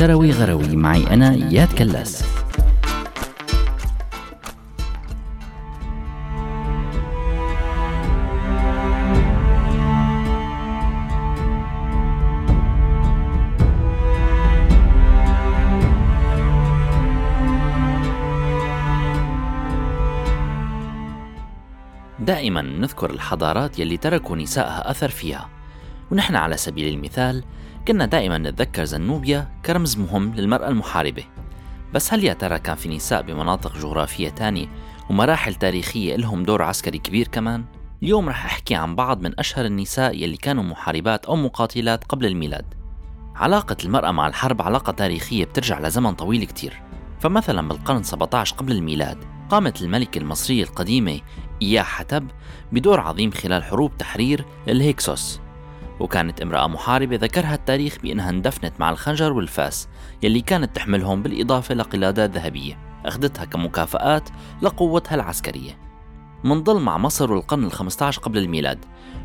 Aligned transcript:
شروي 0.00 0.30
غروي. 0.30 0.76
معي 0.76 1.06
أنا 1.06 1.30
إياد 1.30 1.72
كلاس. 1.72 2.24
دائما 22.18 22.62
نذكر 22.62 23.10
الحضارات 23.10 23.78
يلي 23.78 23.96
تركوا 23.96 24.36
نسائها 24.36 24.90
أثر 24.90 25.08
فيها. 25.08 25.59
ونحن 26.12 26.36
على 26.36 26.56
سبيل 26.56 26.94
المثال 26.94 27.44
كنا 27.88 28.06
دائما 28.06 28.38
نتذكر 28.38 28.84
زنوبيا 28.84 29.48
كرمز 29.66 29.96
مهم 29.96 30.34
للمرأة 30.34 30.68
المحاربة. 30.68 31.24
بس 31.94 32.12
هل 32.12 32.24
يا 32.24 32.32
ترى 32.32 32.58
كان 32.58 32.76
في 32.76 32.88
نساء 32.88 33.22
بمناطق 33.22 33.78
جغرافية 33.78 34.28
تانية 34.28 34.66
ومراحل 35.10 35.54
تاريخية 35.54 36.16
لهم 36.16 36.42
دور 36.42 36.62
عسكري 36.62 36.98
كبير 36.98 37.28
كمان؟ 37.28 37.64
اليوم 38.02 38.28
رح 38.28 38.44
أحكي 38.44 38.74
عن 38.74 38.96
بعض 38.96 39.22
من 39.22 39.38
أشهر 39.38 39.64
النساء 39.64 40.16
يلي 40.16 40.36
كانوا 40.36 40.62
محاربات 40.62 41.26
أو 41.26 41.36
مقاتلات 41.36 42.04
قبل 42.04 42.26
الميلاد. 42.26 42.74
علاقة 43.36 43.76
المرأة 43.84 44.10
مع 44.10 44.26
الحرب 44.26 44.62
علاقة 44.62 44.92
تاريخية 44.92 45.44
بترجع 45.44 45.80
لزمن 45.80 46.12
طويل 46.12 46.44
كتير. 46.44 46.82
فمثلا 47.20 47.68
بالقرن 47.68 48.02
17 48.02 48.56
قبل 48.56 48.72
الميلاد 48.72 49.18
قامت 49.50 49.82
الملكة 49.82 50.18
المصرية 50.18 50.62
القديمة 50.62 51.20
إياح 51.62 51.82
حتب 51.82 52.28
بدور 52.72 53.00
عظيم 53.00 53.30
خلال 53.30 53.64
حروب 53.64 53.96
تحرير 53.98 54.44
الهيكسوس. 54.68 55.40
وكانت 56.00 56.42
امرأة 56.42 56.66
محاربة 56.66 57.16
ذكرها 57.16 57.54
التاريخ 57.54 57.98
بأنها 58.02 58.30
اندفنت 58.30 58.72
مع 58.80 58.90
الخنجر 58.90 59.32
والفاس 59.32 59.88
يلي 60.22 60.40
كانت 60.40 60.76
تحملهم 60.76 61.22
بالإضافة 61.22 61.74
لقلادات 61.74 62.30
ذهبية 62.30 62.78
أخذتها 63.04 63.44
كمكافآت 63.44 64.28
لقوتها 64.62 65.14
العسكرية. 65.14 65.78
من 66.44 66.62
ضل 66.62 66.80
مع 66.80 66.98
مصر 66.98 67.32
والقرن 67.32 67.70
ال15 67.70 68.02
قبل 68.02 68.38
الميلاد 68.38 68.84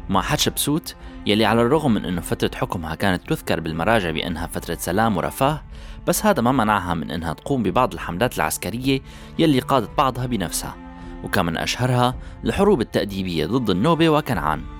مع 0.10 0.22
حتشبسوت 0.22 0.96
يلي 1.26 1.46
على 1.46 1.62
الرغم 1.62 1.94
من 1.94 2.06
أنه 2.06 2.22
فترة 2.22 2.52
حكمها 2.56 2.96
كانت 2.96 3.30
تذكر 3.30 3.60
بالمراجع 3.60 4.12
بأنها 4.12 4.48
فترة 4.48 4.76
سلام 4.76 5.18
ورفاه 5.18 5.64
بس 6.08 6.26
هذا 6.26 6.42
ما 6.42 6.52
منعها 6.52 6.94
من 6.94 7.12
أنها 7.12 7.34
تقوم 7.34 7.64
ببعض 7.64 7.94
الحملات 7.94 8.38
العسكرية 8.38 9.02
يلي 9.40 9.60
قادت 9.60 9.98
بعضها 9.98 10.26
بنفسها 10.26 10.76
وكان 11.24 11.46
من 11.46 11.58
أشهرها 11.58 12.16
الحروب 12.44 12.82
التأديبية 12.82 13.46
ضد 13.46 13.70
النوبة 13.70 14.10
وكنعان. 14.10 14.75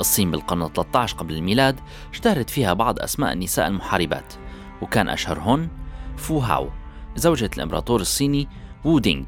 الصين 0.00 0.30
بالقرن 0.30 0.68
13 0.68 1.16
قبل 1.16 1.34
الميلاد 1.34 1.80
اشتهرت 2.12 2.50
فيها 2.50 2.72
بعض 2.72 3.00
أسماء 3.00 3.32
النساء 3.32 3.68
المحاربات 3.68 4.34
وكان 4.82 5.08
أشهرهن 5.08 5.68
فو 6.16 6.38
هاو 6.38 6.70
زوجة 7.16 7.50
الإمبراطور 7.56 8.00
الصيني 8.00 8.48
وو 8.84 8.98
دينغ 8.98 9.24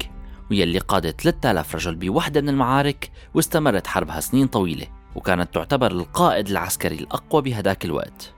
ويلي 0.51 0.79
قادت 0.79 1.21
3000 1.21 1.75
رجل 1.75 1.95
بوحدة 1.95 2.41
من 2.41 2.49
المعارك 2.49 3.11
واستمرت 3.33 3.87
حربها 3.87 4.19
سنين 4.19 4.47
طويلة 4.47 4.87
وكانت 5.15 5.53
تعتبر 5.53 5.91
القائد 5.91 6.47
العسكري 6.49 6.95
الأقوى 6.95 7.41
بهداك 7.41 7.85
الوقت. 7.85 8.33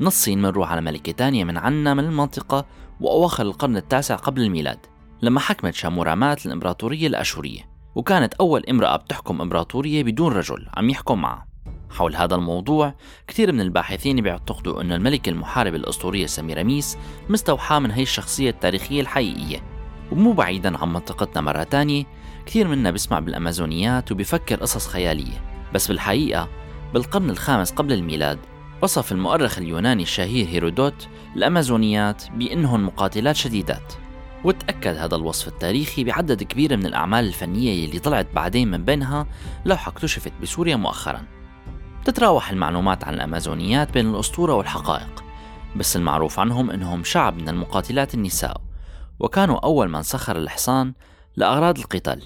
من 0.00 0.06
الصين 0.06 0.42
منروح 0.42 0.72
على 0.72 0.80
ملكة 0.80 1.12
تانية 1.12 1.44
من 1.44 1.56
عنا 1.56 1.94
من 1.94 2.04
المنطقة 2.04 2.66
وأواخر 3.00 3.42
القرن 3.42 3.76
التاسع 3.76 4.16
قبل 4.16 4.42
الميلاد 4.42 4.78
لما 5.22 5.40
حكمت 5.40 5.74
شامورامات 5.74 6.46
الإمبراطورية 6.46 7.06
الأشورية 7.06 7.60
وكانت 7.94 8.34
أول 8.34 8.64
امرأة 8.70 8.96
بتحكم 8.96 9.40
إمبراطورية 9.40 10.02
بدون 10.02 10.32
رجل 10.32 10.66
عم 10.76 10.90
يحكم 10.90 11.20
معها. 11.20 11.46
حول 11.96 12.16
هذا 12.16 12.34
الموضوع 12.34 12.94
كثير 13.28 13.52
من 13.52 13.60
الباحثين 13.60 14.20
بيعتقدوا 14.20 14.82
أن 14.82 14.92
الملكة 14.92 15.30
المحاربة 15.30 15.76
الأسطورية 15.76 16.26
سميراميس 16.26 16.98
مستوحاة 17.28 17.78
من 17.78 17.90
هي 17.90 18.02
الشخصية 18.02 18.50
التاريخية 18.50 19.00
الحقيقية. 19.00 19.62
ومو 20.12 20.32
بعيدا 20.32 20.78
عن 20.78 20.92
منطقتنا 20.92 21.40
مرة 21.40 21.62
تانية 21.62 22.04
كثير 22.46 22.68
منا 22.68 22.90
بيسمع 22.90 23.18
بالأمازونيات 23.18 24.12
وبيفكر 24.12 24.56
قصص 24.56 24.88
خيالية. 24.88 25.42
بس 25.74 25.88
بالحقيقة 25.88 26.48
بالقرن 26.94 27.30
الخامس 27.30 27.72
قبل 27.72 27.92
الميلاد 27.92 28.38
وصف 28.82 29.12
المؤرخ 29.12 29.58
اليوناني 29.58 30.02
الشهير 30.02 30.46
هيرودوت 30.48 31.08
الأمازونيات 31.36 32.22
بأنهن 32.30 32.80
مقاتلات 32.80 33.36
شديدات. 33.36 33.92
وتأكد 34.44 34.96
هذا 34.96 35.16
الوصف 35.16 35.48
التاريخي 35.48 36.04
بعدد 36.04 36.42
كبير 36.42 36.76
من 36.76 36.86
الأعمال 36.86 37.24
الفنية 37.24 37.86
اللي 37.86 37.98
طلعت 37.98 38.26
بعدين 38.34 38.70
من 38.70 38.84
بينها 38.84 39.26
لوحة 39.64 39.90
اكتشفت 39.90 40.32
بسوريا 40.42 40.76
مؤخرا. 40.76 41.35
تتراوح 42.06 42.50
المعلومات 42.50 43.04
عن 43.04 43.14
الأمازونيات 43.14 43.92
بين 43.92 44.10
الأسطورة 44.10 44.54
والحقائق 44.54 45.24
بس 45.76 45.96
المعروف 45.96 46.38
عنهم 46.40 46.70
أنهم 46.70 47.04
شعب 47.04 47.36
من 47.36 47.48
المقاتلات 47.48 48.14
النساء 48.14 48.60
وكانوا 49.18 49.58
أول 49.58 49.88
من 49.88 50.02
سخر 50.02 50.36
الحصان 50.36 50.92
لأغراض 51.36 51.78
القتال. 51.78 52.22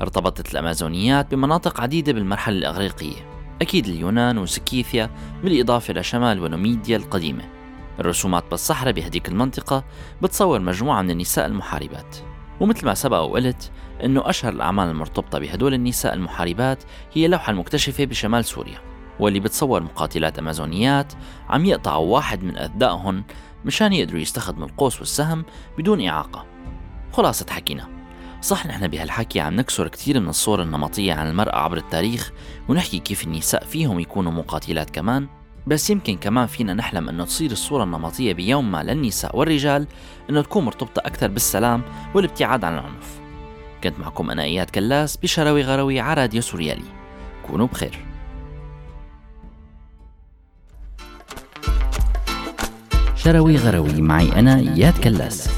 ارتبطت 0.00 0.52
الأمازونيات 0.52 1.34
بمناطق 1.34 1.80
عديدة 1.80 2.12
بالمرحلة 2.12 2.58
الإغريقية 2.58 3.30
أكيد 3.62 3.86
اليونان 3.86 4.38
وسكيثيا 4.38 5.10
بالإضافة 5.42 5.94
لشمال 5.94 6.42
ونوميديا 6.42 6.96
القديمة. 6.96 7.44
الرسومات 8.00 8.44
بالصحراء 8.50 8.92
بهديك 8.92 9.28
المنطقة 9.28 9.84
بتصور 10.22 10.60
مجموعة 10.60 11.02
من 11.02 11.10
النساء 11.10 11.46
المحاربات. 11.46 12.16
ومثل 12.60 12.86
ما 12.86 12.94
سبق 12.94 13.18
وقلت 13.18 13.70
أنه 14.04 14.30
أشهر 14.30 14.52
الأعمال 14.52 14.88
المرتبطة 14.88 15.38
بهدول 15.38 15.74
النساء 15.74 16.14
المحاربات 16.14 16.84
هي 17.12 17.26
اللوحة 17.26 17.50
المكتشفة 17.50 18.04
بشمال 18.04 18.44
سوريا. 18.44 18.97
واللي 19.20 19.40
بتصور 19.40 19.82
مقاتلات 19.82 20.38
أمازونيات 20.38 21.12
عم 21.48 21.64
يقطعوا 21.64 22.14
واحد 22.14 22.42
من 22.42 22.58
أثدائهم 22.58 23.24
مشان 23.64 23.92
يقدروا 23.92 24.20
يستخدموا 24.20 24.66
القوس 24.66 24.98
والسهم 24.98 25.44
بدون 25.78 26.06
إعاقة. 26.06 26.46
خلاصة 27.12 27.46
حكينا. 27.50 27.88
صح 28.42 28.66
نحن 28.66 28.88
بهالحكي 28.88 29.40
عم 29.40 29.56
نكسر 29.56 29.88
كثير 29.88 30.20
من 30.20 30.28
الصور 30.28 30.62
النمطية 30.62 31.14
عن 31.14 31.28
المرأة 31.28 31.56
عبر 31.56 31.76
التاريخ 31.76 32.32
ونحكي 32.68 32.98
كيف 32.98 33.24
النساء 33.24 33.64
فيهم 33.64 34.00
يكونوا 34.00 34.32
مقاتلات 34.32 34.90
كمان 34.90 35.26
بس 35.66 35.90
يمكن 35.90 36.16
كمان 36.16 36.46
فينا 36.46 36.74
نحلم 36.74 37.08
إنه 37.08 37.24
تصير 37.24 37.50
الصورة 37.50 37.84
النمطية 37.84 38.32
بيوم 38.32 38.72
ما 38.72 38.82
للنساء 38.82 39.36
والرجال 39.36 39.86
إنه 40.30 40.42
تكون 40.42 40.64
مرتبطة 40.64 41.00
أكثر 41.00 41.28
بالسلام 41.28 41.82
والابتعاد 42.14 42.64
عن 42.64 42.74
العنف. 42.74 43.20
كنت 43.84 43.98
معكم 43.98 44.30
أنا 44.30 44.42
إياد 44.42 44.70
كلاس 44.70 45.16
بشروي 45.16 45.62
غروي 45.62 46.00
على 46.00 46.20
راديو 46.20 46.40
سوريالي. 46.40 46.84
كونوا 47.46 47.66
بخير. 47.66 48.07
شروي 53.28 53.56
غروي 53.56 54.00
معي 54.00 54.32
أنا 54.38 54.58
إياد 54.58 54.98
كلاس. 55.04 55.48